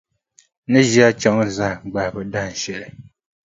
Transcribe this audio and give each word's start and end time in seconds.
N 0.67 0.67
ni 0.71 0.79
ʒi 0.89 0.99
a 1.07 1.09
chaŋ 1.21 1.35
zahim 1.55 1.81
gbahibu 1.91 2.21
dahinshɛli. 2.33 2.87